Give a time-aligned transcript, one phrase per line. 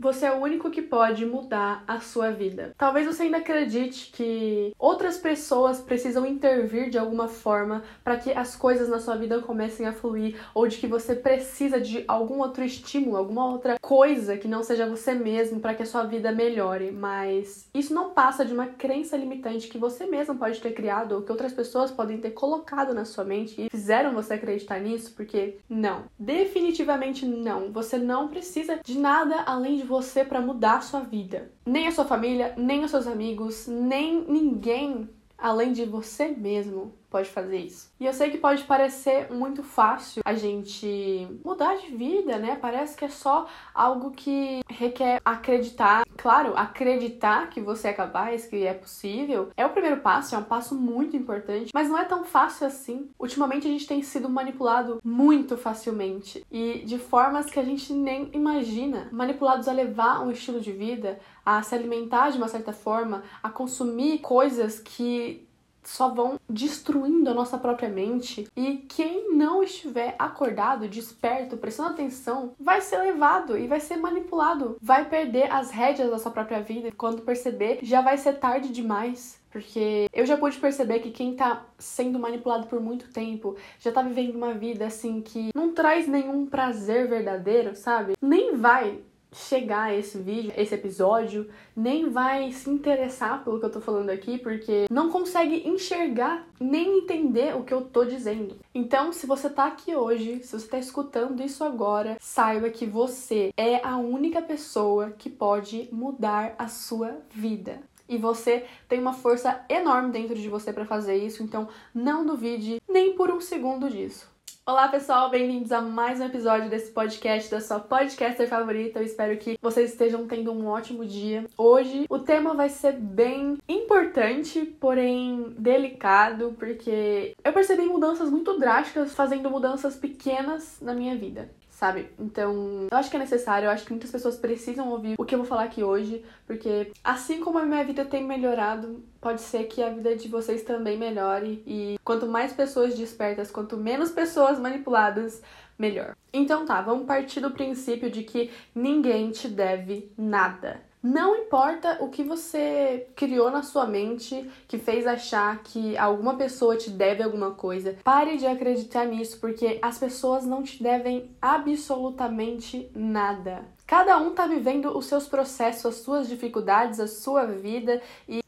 [0.00, 2.74] Você é o único que pode mudar a sua vida.
[2.78, 8.56] Talvez você ainda acredite que outras pessoas precisam intervir de alguma forma para que as
[8.56, 12.64] coisas na sua vida comecem a fluir, ou de que você precisa de algum outro
[12.64, 16.90] estímulo, alguma outra coisa que não seja você mesmo para que a sua vida melhore.
[16.90, 21.20] Mas isso não passa de uma crença limitante que você mesmo pode ter criado ou
[21.20, 25.58] que outras pessoas podem ter colocado na sua mente e fizeram você acreditar nisso, porque
[25.68, 27.70] não, definitivamente não.
[27.70, 31.50] Você não precisa de nada além de você para mudar a sua vida.
[31.66, 37.28] Nem a sua família, nem os seus amigos, nem ninguém além de você mesmo pode
[37.28, 37.90] fazer isso.
[37.98, 42.56] E eu sei que pode parecer muito fácil a gente mudar de vida, né?
[42.60, 46.04] Parece que é só algo que requer acreditar.
[46.16, 50.44] Claro, acreditar que você é capaz, que é possível, é o primeiro passo, é um
[50.44, 53.10] passo muito importante, mas não é tão fácil assim.
[53.18, 58.30] Ultimamente a gente tem sido manipulado muito facilmente e de formas que a gente nem
[58.32, 59.08] imagina.
[59.10, 63.48] Manipulados a levar um estilo de vida, a se alimentar de uma certa forma, a
[63.48, 65.48] consumir coisas que
[65.82, 72.52] só vão destruindo a nossa própria mente e quem não estiver acordado, desperto, prestando atenção,
[72.58, 76.90] vai ser levado e vai ser manipulado, vai perder as rédeas da sua própria vida
[76.96, 79.40] quando perceber já vai ser tarde demais.
[79.50, 84.00] Porque eu já pude perceber que quem tá sendo manipulado por muito tempo já tá
[84.00, 88.12] vivendo uma vida assim que não traz nenhum prazer verdadeiro, sabe?
[88.22, 89.00] Nem vai
[89.32, 94.10] chegar a esse vídeo, esse episódio, nem vai se interessar pelo que eu tô falando
[94.10, 98.56] aqui, porque não consegue enxergar nem entender o que eu tô dizendo.
[98.74, 103.52] Então, se você tá aqui hoje, se você tá escutando isso agora, saiba que você
[103.56, 107.80] é a única pessoa que pode mudar a sua vida.
[108.08, 112.82] E você tem uma força enorme dentro de você para fazer isso, então não duvide
[112.88, 114.29] nem por um segundo disso.
[114.70, 119.00] Olá pessoal, bem-vindos a mais um episódio desse podcast da sua podcaster favorita.
[119.00, 121.44] Eu espero que vocês estejam tendo um ótimo dia.
[121.58, 129.12] Hoje o tema vai ser bem importante, porém delicado, porque eu percebi mudanças muito drásticas
[129.12, 131.50] fazendo mudanças pequenas na minha vida
[131.80, 132.10] sabe?
[132.18, 135.34] Então, eu acho que é necessário, eu acho que muitas pessoas precisam ouvir o que
[135.34, 139.64] eu vou falar aqui hoje, porque assim como a minha vida tem melhorado, pode ser
[139.64, 144.58] que a vida de vocês também melhore e quanto mais pessoas despertas, quanto menos pessoas
[144.58, 145.40] manipuladas,
[145.78, 146.14] melhor.
[146.34, 150.82] Então tá, vamos partir do princípio de que ninguém te deve nada.
[151.02, 156.76] Não importa o que você criou na sua mente que fez achar que alguma pessoa
[156.76, 157.96] te deve alguma coisa.
[158.04, 163.64] Pare de acreditar nisso, porque as pessoas não te devem absolutamente nada.
[163.86, 168.40] Cada um tá vivendo os seus processos, as suas dificuldades, a sua vida e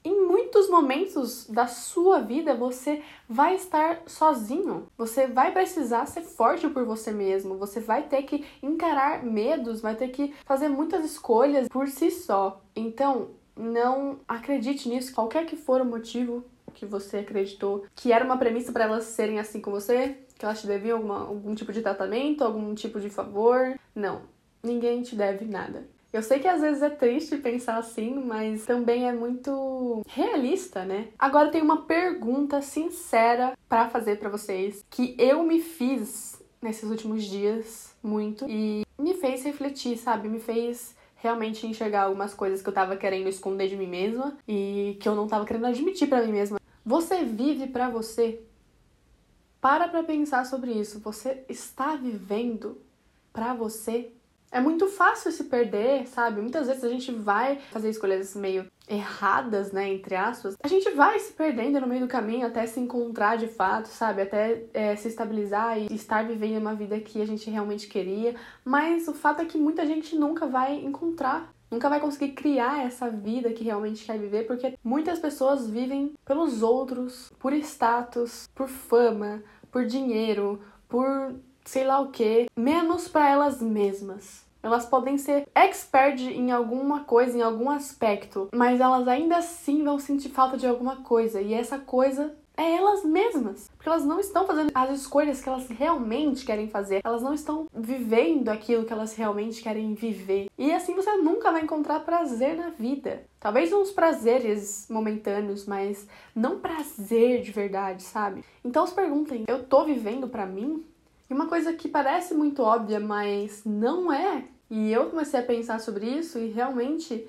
[0.72, 4.86] momentos da sua vida você vai estar sozinho.
[4.96, 7.58] Você vai precisar ser forte por você mesmo.
[7.58, 12.60] Você vai ter que encarar medos, vai ter que fazer muitas escolhas por si só.
[12.74, 18.38] Então, não acredite nisso, qualquer que for o motivo que você acreditou que era uma
[18.38, 21.82] premissa para elas serem assim com você, que elas te deviam alguma, algum tipo de
[21.82, 23.78] tratamento, algum tipo de favor.
[23.94, 24.22] Não,
[24.62, 25.86] ninguém te deve nada.
[26.12, 31.08] Eu sei que às vezes é triste pensar assim, mas também é muito realista, né?
[31.18, 37.24] Agora tem uma pergunta sincera para fazer para vocês que eu me fiz nesses últimos
[37.24, 40.28] dias muito e me fez refletir, sabe?
[40.28, 44.98] Me fez realmente enxergar algumas coisas que eu tava querendo esconder de mim mesma e
[45.00, 46.60] que eu não tava querendo admitir para mim mesma.
[46.84, 48.42] Você vive para você?
[49.62, 51.00] Para pra pensar sobre isso.
[51.00, 52.76] Você está vivendo
[53.32, 54.12] para você?
[54.52, 56.42] É muito fácil se perder, sabe?
[56.42, 61.18] Muitas vezes a gente vai fazer escolhas meio erradas, né, entre aspas, a gente vai
[61.18, 64.20] se perdendo no meio do caminho até se encontrar de fato, sabe?
[64.20, 68.34] Até é, se estabilizar e estar vivendo uma vida que a gente realmente queria.
[68.62, 71.50] Mas o fato é que muita gente nunca vai encontrar.
[71.70, 76.62] Nunca vai conseguir criar essa vida que realmente quer viver, porque muitas pessoas vivem pelos
[76.62, 81.34] outros, por status, por fama, por dinheiro, por
[81.64, 84.44] sei lá o que, menos para elas mesmas.
[84.62, 89.98] Elas podem ser expert em alguma coisa, em algum aspecto, mas elas ainda assim vão
[89.98, 93.69] sentir falta de alguma coisa, e essa coisa é elas mesmas.
[93.76, 97.00] Porque elas não estão fazendo as escolhas que elas realmente querem fazer.
[97.04, 100.48] Elas não estão vivendo aquilo que elas realmente querem viver.
[100.56, 103.25] E assim você nunca vai encontrar prazer na vida.
[103.40, 108.44] Talvez uns prazeres momentâneos, mas não prazer de verdade, sabe?
[108.64, 110.84] Então se perguntem: eu tô vivendo para mim?
[111.32, 115.81] E uma coisa que parece muito óbvia, mas não é, e eu comecei a pensar
[115.81, 117.26] sobre isso e realmente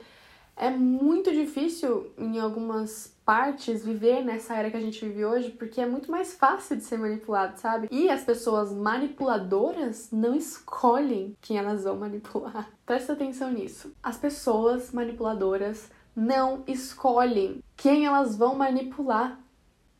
[0.57, 5.79] É muito difícil em algumas partes viver nessa era que a gente vive hoje, porque
[5.79, 7.87] é muito mais fácil de ser manipulado, sabe?
[7.89, 12.69] E as pessoas manipuladoras não escolhem quem elas vão manipular.
[12.85, 13.95] Presta atenção nisso.
[14.03, 19.39] As pessoas manipuladoras não escolhem quem elas vão manipular.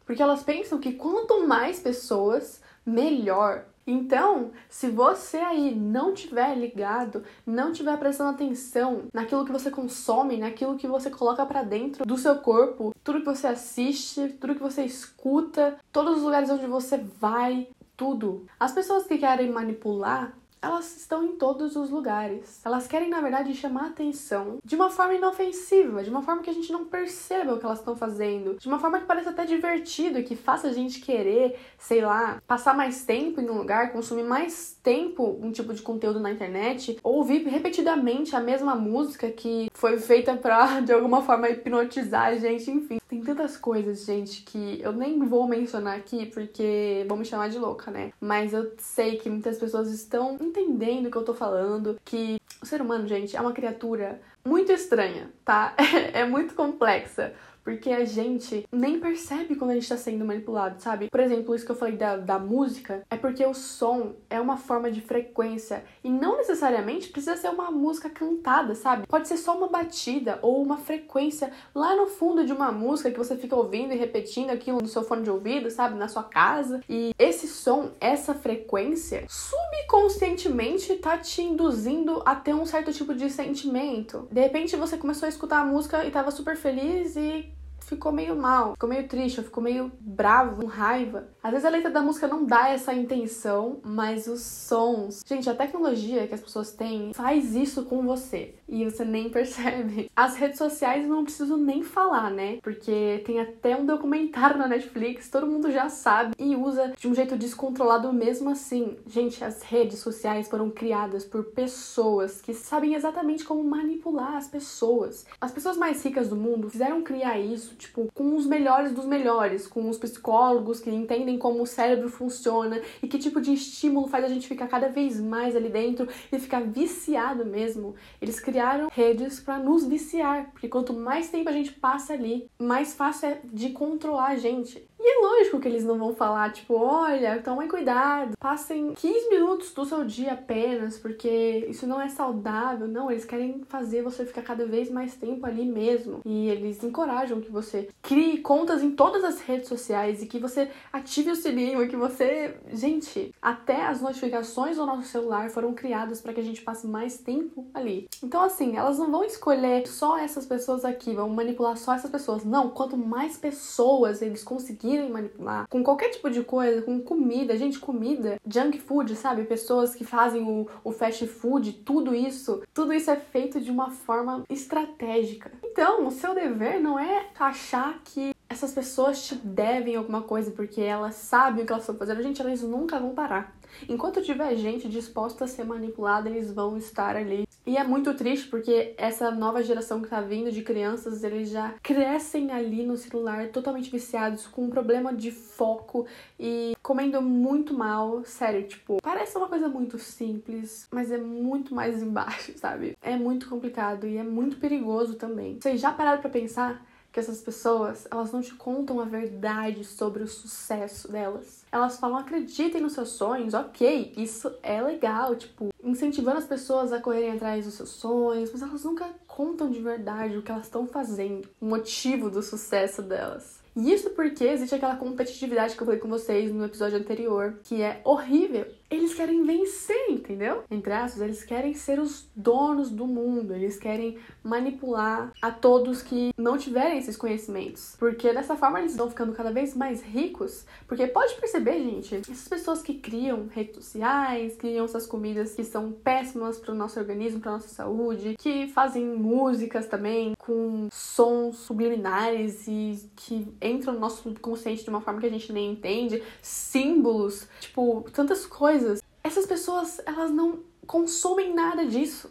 [0.06, 3.66] Porque elas pensam que quanto mais pessoas, melhor.
[3.86, 10.38] Então, se você aí não tiver ligado, não tiver prestando atenção naquilo que você consome,
[10.38, 14.62] naquilo que você coloca para dentro do seu corpo, tudo que você assiste, tudo que
[14.62, 18.46] você escuta, todos os lugares onde você vai, tudo.
[18.60, 22.62] As pessoas que querem manipular elas estão em todos os lugares.
[22.63, 26.54] Elas querem, na verdade, chamar atenção de uma forma inofensiva, de uma forma que a
[26.54, 30.18] gente não perceba o que elas estão fazendo, de uma forma que pareça até divertido
[30.18, 34.24] e que faça a gente querer, sei lá, passar mais tempo em um lugar, consumir
[34.24, 39.69] mais tempo um tipo de conteúdo na internet, ou ouvir repetidamente a mesma música que
[39.74, 43.03] foi feita pra, de alguma forma, hipnotizar a gente, enfim.
[43.13, 47.60] Tem tantas coisas, gente, que eu nem vou mencionar aqui porque vão me chamar de
[47.60, 48.12] louca, né?
[48.19, 52.65] Mas eu sei que muitas pessoas estão entendendo o que eu tô falando, que o
[52.65, 55.74] ser humano, gente, é uma criatura muito estranha, tá?
[56.13, 57.34] é muito complexa.
[57.63, 61.10] Porque a gente nem percebe quando a gente tá sendo manipulado, sabe?
[61.10, 64.57] Por exemplo, isso que eu falei da, da música é porque o som é uma
[64.57, 69.07] forma de frequência e não necessariamente precisa ser uma música cantada, sabe?
[69.07, 73.18] Pode ser só uma batida ou uma frequência lá no fundo de uma música que
[73.18, 75.98] você fica ouvindo e repetindo aquilo no seu fone de ouvido, sabe?
[75.98, 76.81] Na sua casa.
[76.89, 83.30] E esse som, essa frequência, subconscientemente tá te induzindo a ter um certo tipo de
[83.30, 84.28] sentimento.
[84.34, 87.54] De repente você começou a escutar a música e tava super feliz e
[87.86, 91.28] ficou meio mal, ficou meio triste, ficou meio bravo, com raiva.
[91.42, 95.22] Às vezes a letra da música não dá essa intenção, mas os sons.
[95.26, 100.10] Gente, a tecnologia que as pessoas têm faz isso com você e você nem percebe.
[100.16, 102.60] As redes sociais não preciso nem falar, né?
[102.62, 107.14] Porque tem até um documentário na Netflix, todo mundo já sabe e usa de um
[107.14, 108.98] jeito descontrolado mesmo assim.
[109.06, 115.26] Gente, as redes sociais foram criadas por pessoas que sabem exatamente como manipular as pessoas.
[115.40, 119.68] As pessoas mais ricas do mundo fizeram criar isso, tipo, com os melhores dos melhores,
[119.68, 124.25] com os psicólogos que entendem como o cérebro funciona e que tipo de estímulo faz
[124.25, 127.96] a gente ficar cada vez mais ali dentro e ficar viciado mesmo.
[128.22, 132.50] Eles criaram criaram redes para nos viciar, porque quanto mais tempo a gente passa ali,
[132.58, 134.88] mais fácil é de controlar a gente.
[135.06, 139.74] E é lógico que eles não vão falar, tipo, olha, tomem cuidado, passem 15 minutos
[139.74, 142.88] do seu dia apenas, porque isso não é saudável.
[142.88, 146.22] Não, eles querem fazer você ficar cada vez mais tempo ali mesmo.
[146.24, 150.70] E eles encorajam que você crie contas em todas as redes sociais e que você
[150.94, 152.56] ative o sininho, que você.
[152.72, 157.18] Gente, até as notificações do nosso celular foram criadas para que a gente passe mais
[157.18, 158.08] tempo ali.
[158.24, 162.46] Então, assim, elas não vão escolher só essas pessoas aqui, vão manipular só essas pessoas.
[162.46, 167.57] Não, quanto mais pessoas eles conseguirem conseguirem manipular com qualquer tipo de coisa, com comida,
[167.57, 169.44] gente, comida, junk food, sabe?
[169.44, 173.90] Pessoas que fazem o, o fast food, tudo isso, tudo isso é feito de uma
[173.90, 175.51] forma estratégica.
[175.63, 180.81] Então, o seu dever não é achar que essas pessoas te devem alguma coisa porque
[180.81, 182.22] elas sabem o que elas estão fazendo.
[182.22, 183.56] Gente, elas nunca vão parar.
[183.88, 187.48] Enquanto tiver gente disposta a ser manipulada, eles vão estar ali.
[187.66, 191.74] E é muito triste porque essa nova geração que tá vindo de crianças, eles já
[191.81, 196.06] crescem ali no celular totalmente viciados, com um problema de foco
[196.38, 198.22] e comendo muito mal.
[198.25, 202.98] Sério, tipo, parece uma coisa muito simples, mas é muito mais embaixo, sabe?
[203.02, 205.58] É muito complicado e é muito perigoso também.
[205.62, 210.24] Vocês já pararam para pensar que essas pessoas, elas não te contam a verdade sobre
[210.24, 211.63] o sucesso delas.
[211.72, 217.00] Elas falam, acreditem nos seus sonhos, ok, isso é legal, tipo, incentivando as pessoas a
[217.00, 220.88] correrem atrás dos seus sonhos, mas elas nunca contam de verdade o que elas estão
[220.88, 223.62] fazendo, o motivo do sucesso delas.
[223.75, 227.82] E isso porque existe aquela competitividade que eu falei com vocês no episódio anterior, que
[227.82, 228.67] é horrível.
[228.94, 230.64] Eles querem vencer, entendeu?
[230.70, 236.32] Entre aspas, eles querem ser os donos do mundo, eles querem manipular a todos que
[236.38, 237.96] não tiverem esses conhecimentos.
[237.98, 240.66] Porque dessa forma eles estão ficando cada vez mais ricos.
[240.88, 245.92] Porque pode perceber, gente, essas pessoas que criam redes sociais, criam essas comidas que são
[245.92, 252.68] péssimas para o nosso organismo, para nossa saúde, que fazem músicas também com sons subliminares
[252.68, 257.48] e que entram no nosso subconsciente de uma forma que a gente nem entende, símbolos,
[257.60, 258.83] tipo, tantas coisas.
[259.24, 262.30] Essas pessoas, elas não consomem nada disso.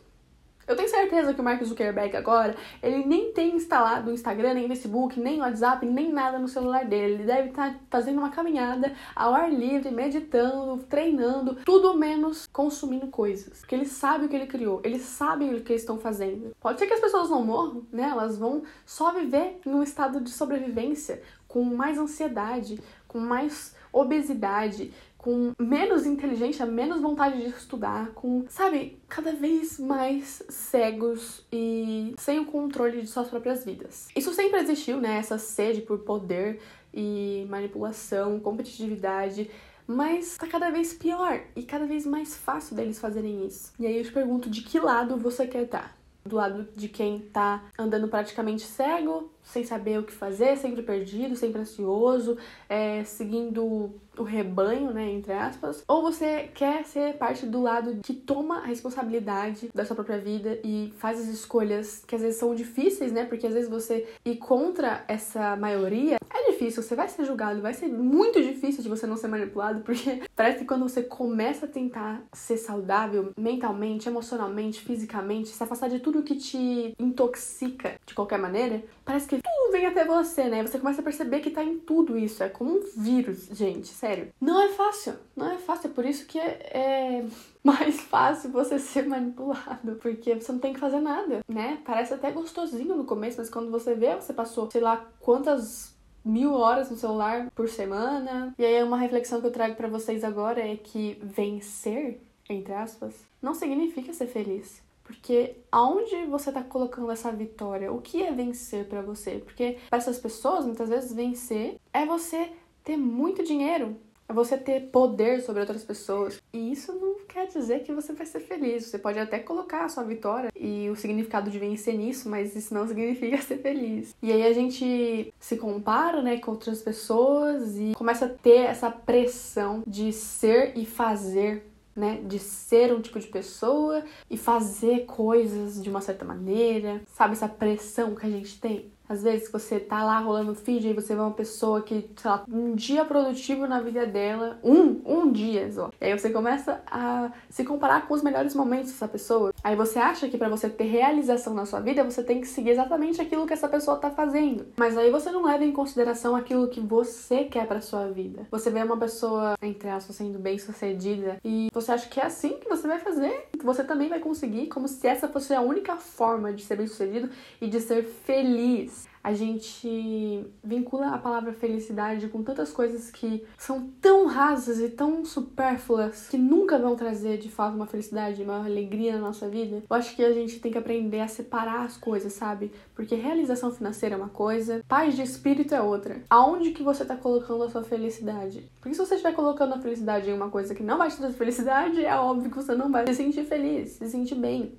[0.66, 4.68] Eu tenho certeza que o Mark Zuckerberg agora, ele nem tem instalado o Instagram, nem
[4.68, 7.14] Facebook, nem WhatsApp, nem nada no celular dele.
[7.14, 13.08] Ele deve estar tá fazendo uma caminhada ao ar livre, meditando, treinando, tudo menos consumindo
[13.08, 13.58] coisas.
[13.60, 16.54] Porque ele sabe o que ele criou, ele sabe o que eles estão fazendo.
[16.60, 18.04] Pode ser que as pessoas não morram, né?
[18.04, 24.92] Elas vão só viver em um estado de sobrevivência, com mais ansiedade, com mais obesidade,
[25.22, 32.40] com menos inteligência, menos vontade de estudar, com, sabe, cada vez mais cegos e sem
[32.40, 34.08] o controle de suas próprias vidas.
[34.16, 35.18] Isso sempre existiu, né?
[35.18, 36.60] Essa sede por poder
[36.92, 39.48] e manipulação, competitividade.
[39.86, 43.72] Mas tá cada vez pior e cada vez mais fácil deles fazerem isso.
[43.78, 45.96] E aí eu te pergunto de que lado você quer estar?
[46.24, 51.36] Do lado de quem tá andando praticamente cego, sem saber o que fazer, sempre perdido,
[51.36, 52.36] sempre ansioso,
[52.68, 58.12] é, seguindo o rebanho, né, entre aspas, ou você quer ser parte do lado que
[58.12, 62.54] toma a responsabilidade da sua própria vida e faz as escolhas que às vezes são
[62.54, 67.24] difíceis, né, porque às vezes você ir contra essa maioria é difícil, você vai ser
[67.24, 71.02] julgado, vai ser muito difícil de você não ser manipulado, porque parece que quando você
[71.02, 77.94] começa a tentar ser saudável mentalmente, emocionalmente, fisicamente, se afastar de tudo que te intoxica
[78.06, 80.62] de qualquer maneira, parece que tudo vem até você, né?
[80.62, 82.42] Você começa a perceber que tá em tudo isso.
[82.42, 84.28] É como um vírus, gente, sério.
[84.40, 85.90] Não é fácil, não é fácil.
[85.90, 87.24] É por isso que é, é
[87.64, 91.80] mais fácil você ser manipulado, porque você não tem que fazer nada, né?
[91.84, 96.52] Parece até gostosinho no começo, mas quando você vê, você passou, sei lá, quantas mil
[96.52, 98.54] horas no celular por semana.
[98.58, 103.14] E aí uma reflexão que eu trago para vocês agora é que vencer, entre aspas,
[103.40, 104.82] não significa ser feliz.
[105.12, 107.92] Porque aonde você está colocando essa vitória?
[107.92, 109.42] O que é vencer para você?
[109.44, 112.50] Porque para essas pessoas, muitas vezes, vencer é você
[112.82, 113.96] ter muito dinheiro,
[114.28, 116.40] é você ter poder sobre outras pessoas.
[116.52, 118.86] E isso não quer dizer que você vai ser feliz.
[118.86, 122.72] Você pode até colocar a sua vitória e o significado de vencer nisso, mas isso
[122.72, 124.14] não significa ser feliz.
[124.22, 128.90] E aí a gente se compara, né, com outras pessoas e começa a ter essa
[128.90, 135.82] pressão de ser e fazer né, de ser um tipo de pessoa e fazer coisas
[135.82, 138.91] de uma certa maneira, sabe essa pressão que a gente tem?
[139.12, 142.44] Às vezes você tá lá rolando feed e você vê uma pessoa que, sei lá,
[142.50, 145.90] um dia produtivo na vida dela, um, um dia só.
[146.00, 149.52] E aí você começa a se comparar com os melhores momentos dessa pessoa.
[149.62, 152.70] Aí você acha que para você ter realização na sua vida, você tem que seguir
[152.70, 154.64] exatamente aquilo que essa pessoa tá fazendo.
[154.78, 158.46] Mas aí você não leva em consideração aquilo que você quer para sua vida.
[158.50, 162.56] Você vê uma pessoa, entre aspas, sendo bem sucedida e você acha que é assim
[162.58, 165.96] que você vai fazer, que você também vai conseguir, como se essa fosse a única
[165.96, 172.28] forma de ser bem sucedido e de ser feliz a gente vincula a palavra felicidade
[172.28, 177.48] com tantas coisas que são tão rasas e tão supérfluas que nunca vão trazer de
[177.48, 179.82] fato uma felicidade, uma alegria na nossa vida.
[179.88, 182.72] Eu acho que a gente tem que aprender a separar as coisas, sabe?
[182.94, 186.22] Porque realização financeira é uma coisa, paz de espírito é outra.
[186.28, 188.68] Aonde que você tá colocando a sua felicidade?
[188.80, 191.34] Porque se você estiver colocando a felicidade em uma coisa que não vai te trazer
[191.34, 194.72] felicidade, é óbvio que você não vai se sentir feliz, se sentir bem.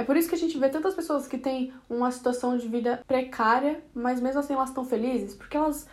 [0.00, 3.04] É por isso que a gente vê tantas pessoas que têm uma situação de vida
[3.06, 5.86] precária, mas mesmo assim elas estão felizes, porque elas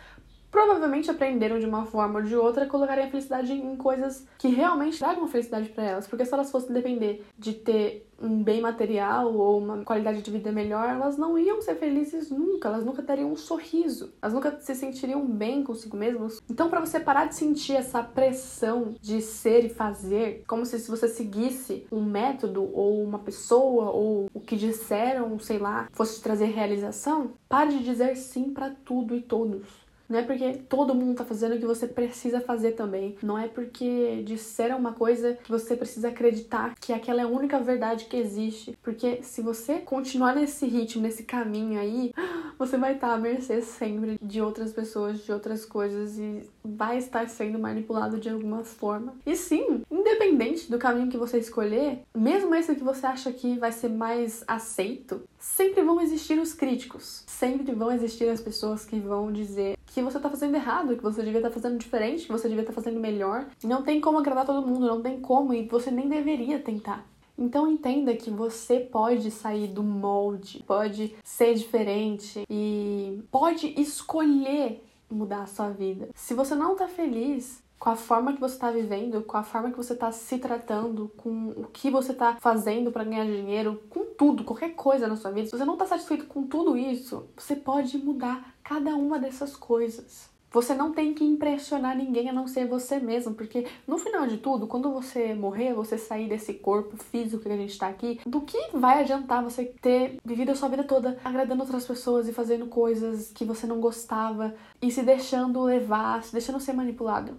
[0.50, 4.48] provavelmente aprenderam de uma forma ou de outra a colocarem a felicidade em coisas que
[4.48, 6.06] realmente tragam felicidade para elas.
[6.06, 10.50] Porque se elas fossem depender de ter um bem material ou uma qualidade de vida
[10.50, 14.74] melhor, elas não iam ser felizes nunca, elas nunca teriam um sorriso, elas nunca se
[14.74, 16.42] sentiriam bem consigo mesmas.
[16.50, 21.06] Então, para você parar de sentir essa pressão de ser e fazer, como se você
[21.06, 27.32] seguisse um método ou uma pessoa ou o que disseram, sei lá, fosse trazer realização,
[27.48, 29.87] pare de dizer sim para tudo e todos.
[30.08, 33.16] Não é porque todo mundo tá fazendo que você precisa fazer também.
[33.22, 37.60] Não é porque disseram uma coisa que você precisa acreditar que aquela é a única
[37.60, 38.76] verdade que existe.
[38.82, 42.12] Porque se você continuar nesse ritmo, nesse caminho aí,
[42.58, 47.28] você vai estar à mercê sempre de outras pessoas, de outras coisas e vai estar
[47.28, 49.14] sendo manipulado de alguma forma.
[49.24, 53.72] E sim, independente do caminho que você escolher, mesmo esse que você acha que vai
[53.72, 57.24] ser mais aceito, sempre vão existir os críticos.
[57.26, 61.22] Sempre vão existir as pessoas que vão dizer que você tá fazendo errado, que você
[61.22, 63.46] devia estar tá fazendo diferente, que você devia estar tá fazendo melhor.
[63.64, 67.04] Não tem como agradar todo mundo, não tem como e você nem deveria tentar.
[67.38, 75.42] Então entenda que você pode sair do molde, pode ser diferente e pode escolher mudar
[75.42, 76.08] a sua vida.
[76.14, 79.70] Se você não tá feliz, com a forma que você está vivendo, com a forma
[79.70, 84.04] que você está se tratando, com o que você está fazendo para ganhar dinheiro, com
[84.04, 85.46] tudo, qualquer coisa na sua vida.
[85.46, 90.27] Se você não está satisfeito com tudo isso, você pode mudar cada uma dessas coisas.
[90.50, 94.38] Você não tem que impressionar ninguém a não ser você mesmo, porque no final de
[94.38, 98.40] tudo, quando você morrer, você sair desse corpo físico que a gente tá aqui, do
[98.40, 102.66] que vai adiantar você ter vivido a sua vida toda agradando outras pessoas e fazendo
[102.66, 107.38] coisas que você não gostava e se deixando levar, se deixando ser manipulado?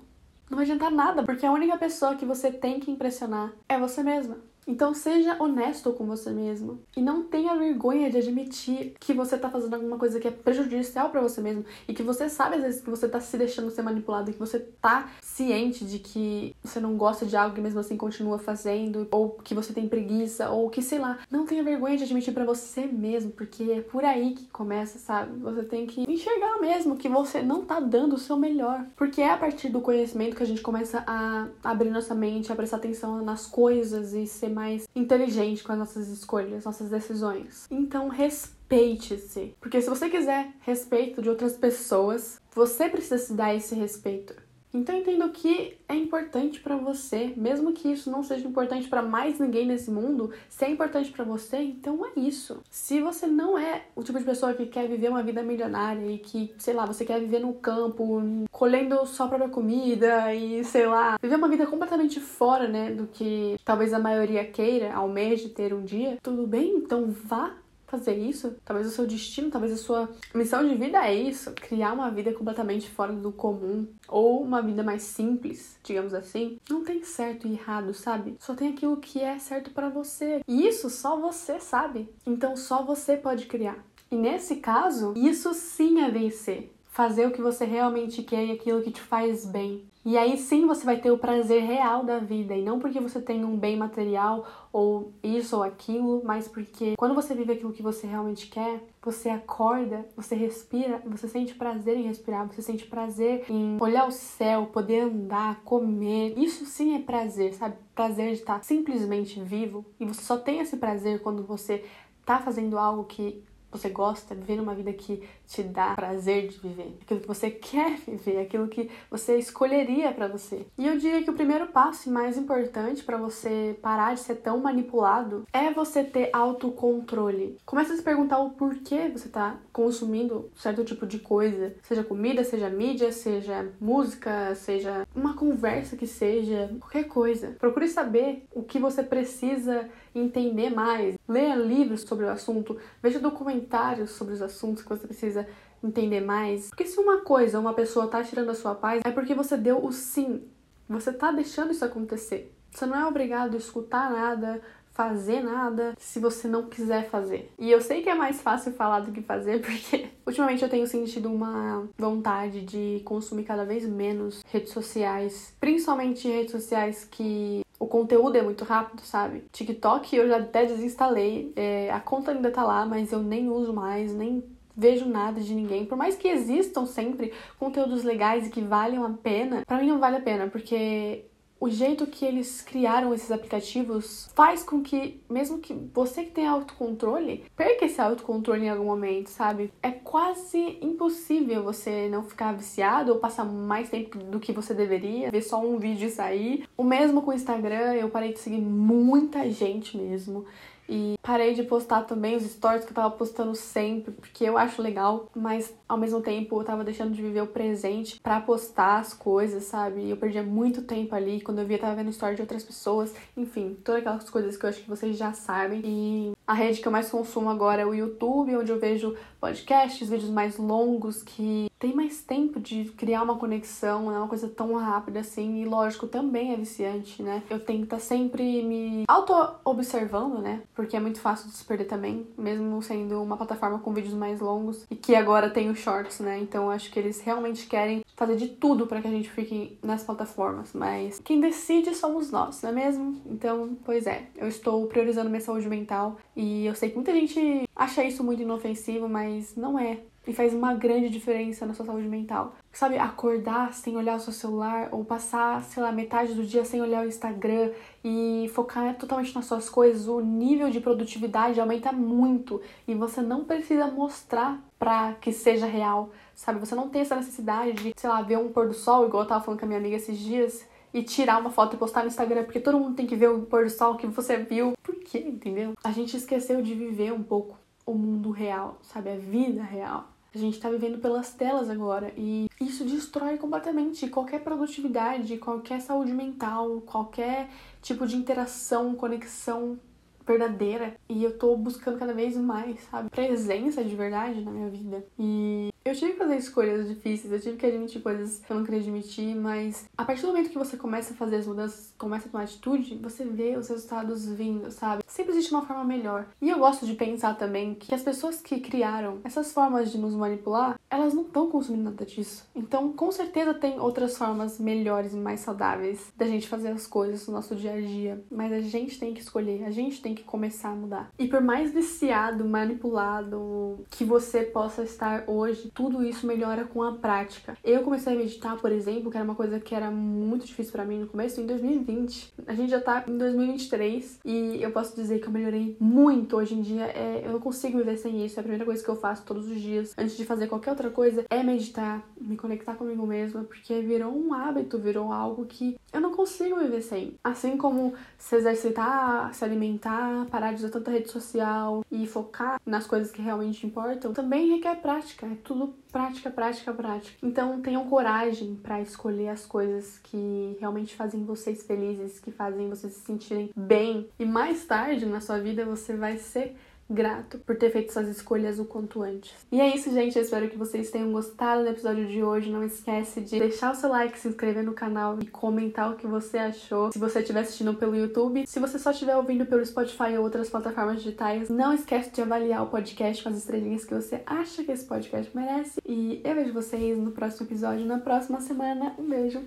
[0.49, 4.03] Não vai adiantar nada, porque a única pessoa que você tem que impressionar é você
[4.03, 4.37] mesma.
[4.67, 9.49] Então seja honesto com você mesmo e não tenha vergonha de admitir que você tá
[9.49, 12.81] fazendo alguma coisa que é prejudicial para você mesmo e que você sabe às vezes
[12.81, 16.79] que você tá se deixando ser manipulado e que você tá ciente de que você
[16.79, 20.69] não gosta de algo e mesmo assim continua fazendo ou que você tem preguiça ou
[20.69, 24.33] que sei lá, não tenha vergonha de admitir para você mesmo, porque é por aí
[24.35, 25.37] que começa, sabe?
[25.39, 29.31] Você tem que enxergar mesmo que você não tá dando o seu melhor, porque é
[29.31, 33.23] a partir do conhecimento que a gente começa a abrir nossa mente, a prestar atenção
[33.23, 37.65] nas coisas e ser mais inteligente com as nossas escolhas, nossas decisões.
[37.71, 39.55] Então, respeite-se.
[39.61, 44.35] Porque se você quiser respeito de outras pessoas, você precisa se dar esse respeito.
[44.73, 49.39] Então entendo que é importante para você, mesmo que isso não seja importante para mais
[49.39, 52.61] ninguém nesse mundo, se é importante para você, então é isso.
[52.69, 56.19] Se você não é o tipo de pessoa que quer viver uma vida milionária e
[56.19, 58.21] que, sei lá, você quer viver no campo,
[58.51, 63.57] colhendo sua própria comida e, sei lá, viver uma vida completamente fora, né, do que
[63.65, 67.55] talvez a maioria queira, almeje ter um dia, tudo bem, então vá
[67.89, 68.55] fazer isso.
[68.63, 72.33] Talvez o seu destino, talvez a sua missão de vida é isso, criar uma vida
[72.33, 76.59] completamente fora do comum ou uma vida mais simples, digamos assim.
[76.69, 78.35] Não tem certo e errado, sabe?
[78.39, 80.41] Só tem aquilo que é certo para você.
[80.47, 82.09] E isso só você sabe.
[82.25, 83.83] Então só você pode criar.
[84.11, 86.71] E nesse caso, isso sim é vencer.
[86.99, 89.85] Fazer o que você realmente quer e aquilo que te faz bem.
[90.03, 93.21] E aí sim você vai ter o prazer real da vida, e não porque você
[93.21, 97.81] tem um bem material ou isso ou aquilo, mas porque quando você vive aquilo que
[97.81, 103.45] você realmente quer, você acorda, você respira, você sente prazer em respirar, você sente prazer
[103.49, 106.37] em olhar o céu, poder andar, comer.
[106.37, 107.77] Isso sim é prazer, sabe?
[107.95, 109.85] Prazer de estar simplesmente vivo.
[109.97, 111.85] E você só tem esse prazer quando você
[112.25, 116.97] tá fazendo algo que você gosta, vivendo uma vida que te dá prazer de viver,
[117.01, 120.65] aquilo que você quer viver, aquilo que você escolheria para você.
[120.77, 124.59] E eu diria que o primeiro passo mais importante para você parar de ser tão
[124.59, 127.57] manipulado é você ter autocontrole.
[127.65, 132.43] Começa a se perguntar o porquê você tá consumindo certo tipo de coisa, seja comida,
[132.43, 137.55] seja mídia, seja música, seja uma conversa que seja, qualquer coisa.
[137.59, 141.17] Procure saber o que você precisa entender mais.
[141.27, 145.47] Leia livros sobre o assunto, veja documentários sobre os assuntos que você precisa
[145.83, 146.69] entender mais.
[146.69, 149.83] Porque se uma coisa, uma pessoa tá tirando a sua paz, é porque você deu
[149.83, 150.43] o sim.
[150.87, 152.55] Você tá deixando isso acontecer.
[152.71, 154.61] Você não é obrigado a escutar nada,
[154.99, 157.51] fazer nada se você não quiser fazer.
[157.57, 160.85] E eu sei que é mais fácil falar do que fazer, porque ultimamente eu tenho
[160.85, 168.37] sentido uma vontade de consumir cada vez menos redes sociais, principalmente redes sociais que conteúdo
[168.37, 169.43] é muito rápido, sabe?
[169.51, 173.73] TikTok eu já até desinstalei, é, a conta ainda tá lá, mas eu nem uso
[173.73, 174.43] mais, nem
[174.77, 175.85] vejo nada de ninguém.
[175.85, 179.99] Por mais que existam sempre conteúdos legais e que valham a pena, para mim não
[179.99, 181.25] vale a pena, porque
[181.59, 186.47] o jeito que eles criaram esses aplicativos faz com que, mesmo que você que tem
[186.47, 189.71] autocontrole, perca esse autocontrole em algum momento, sabe?
[189.83, 195.31] É quase impossível você não ficar viciado ou passar mais tempo do que você deveria,
[195.31, 196.67] ver só um vídeo e sair.
[196.77, 200.45] O mesmo com o Instagram, eu parei de seguir muita gente mesmo.
[200.89, 204.81] E parei de postar também os stories que eu tava postando sempre, porque eu acho
[204.81, 209.13] legal, mas ao mesmo tempo eu tava deixando de viver o presente para postar as
[209.13, 210.01] coisas, sabe?
[210.01, 213.13] E eu perdia muito tempo ali, quando eu via tava vendo stories de outras pessoas,
[213.37, 215.81] enfim, todas aquelas coisas que eu acho que vocês já sabem.
[215.85, 220.09] E a rede que eu mais consumo agora é o YouTube, onde eu vejo podcasts,
[220.09, 224.49] vídeos mais longos que tem mais tempo de criar uma conexão, não é uma coisa
[224.49, 227.43] tão rápida assim, e lógico, também é viciante, né?
[227.49, 230.63] Eu tenho que estar tá sempre me auto-observando, né?
[230.75, 234.41] Porque é muito fácil de se perder também, mesmo sendo uma plataforma com vídeos mais
[234.41, 236.39] longos e que agora tem os shorts, né?
[236.39, 240.03] Então acho que eles realmente querem fazer de tudo para que a gente fique nas
[240.03, 243.21] plataformas, mas quem decide somos nós, não é mesmo?
[243.25, 247.63] Então, pois é, eu estou priorizando minha saúde mental e eu sei que muita gente
[247.75, 252.07] acha isso muito inofensivo, mas não é e faz uma grande diferença na sua saúde
[252.07, 252.55] mental.
[252.71, 256.81] Sabe, acordar sem olhar o seu celular ou passar, sei lá, metade do dia sem
[256.81, 257.71] olhar o Instagram
[258.05, 263.43] e focar totalmente nas suas coisas, o nível de produtividade aumenta muito e você não
[263.43, 266.59] precisa mostrar pra que seja real, sabe?
[266.59, 269.27] Você não tem essa necessidade de, sei lá, ver um pôr do sol, igual eu
[269.27, 272.07] tava falando com a minha amiga esses dias, e tirar uma foto e postar no
[272.07, 274.73] Instagram, porque todo mundo tem que ver o pôr do sol que você viu.
[274.83, 275.73] Por quê, entendeu?
[275.83, 279.09] A gente esqueceu de viver um pouco o mundo real, sabe?
[279.09, 280.07] A vida real.
[280.33, 286.13] A gente tá vivendo pelas telas agora e isso destrói completamente qualquer produtividade, qualquer saúde
[286.13, 287.49] mental, qualquer
[287.81, 289.79] tipo de interação, conexão
[290.27, 290.93] verdadeira.
[291.09, 293.09] E eu tô buscando cada vez mais, sabe?
[293.09, 295.03] Presença de verdade na minha vida.
[295.17, 298.63] E eu tive que fazer escolhas difíceis, eu tive que admitir coisas que eu não
[298.63, 302.27] queria admitir, mas a partir do momento que você começa a fazer as mudanças, começa
[302.27, 305.03] a tomar atitude, você vê os resultados vindo, sabe?
[305.09, 306.27] Sempre existe uma forma melhor.
[306.41, 310.13] E eu gosto de pensar também que as pessoas que criaram essas formas de nos
[310.13, 312.47] manipular, elas não estão consumindo nada disso.
[312.55, 317.27] Então, com certeza tem outras formas melhores e mais saudáveis da gente fazer as coisas
[317.27, 320.23] no nosso dia a dia, mas a gente tem que escolher, a gente tem que
[320.23, 321.11] começar a mudar.
[321.17, 326.93] E por mais viciado, manipulado que você possa estar hoje, tudo isso melhora com a
[326.93, 327.57] prática.
[327.63, 330.85] Eu comecei a meditar, por exemplo, que era uma coisa que era muito difícil para
[330.85, 332.33] mim no começo, em 2020.
[332.45, 336.37] A gente já tá em 2023 e eu posso dizer que eu melhorei muito.
[336.37, 338.37] Hoje em dia, é, eu não consigo viver sem isso.
[338.37, 340.89] É a primeira coisa que eu faço todos os dias, antes de fazer qualquer outra
[340.89, 346.01] coisa, é meditar, me conectar comigo mesma, porque virou um hábito, virou algo que eu
[346.01, 347.15] não consigo viver sem.
[347.23, 352.85] Assim como se exercitar, se alimentar, parar de usar tanta rede social e focar nas
[352.85, 355.25] coisas que realmente importam, também requer prática.
[355.25, 357.17] É tudo prática, prática, prática.
[357.23, 362.93] Então tenham coragem para escolher as coisas que realmente fazem vocês felizes, que fazem vocês
[362.93, 364.09] se sentirem bem.
[364.19, 366.55] E mais tarde na sua vida você vai ser
[366.89, 369.33] grato por ter feito essas escolhas o quanto antes.
[369.51, 370.17] E é isso, gente.
[370.17, 372.49] Eu espero que vocês tenham gostado do episódio de hoje.
[372.49, 376.07] Não esquece de deixar o seu like, se inscrever no canal e comentar o que
[376.07, 376.91] você achou.
[376.91, 380.49] Se você estiver assistindo pelo YouTube, se você só estiver ouvindo pelo Spotify ou outras
[380.49, 384.71] plataformas digitais, não esquece de avaliar o podcast com as estrelinhas que você acha que
[384.71, 385.79] esse podcast merece.
[385.85, 388.95] E eu vejo vocês no próximo episódio, na próxima semana.
[388.97, 389.43] Um beijo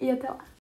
[0.00, 0.57] e até lá.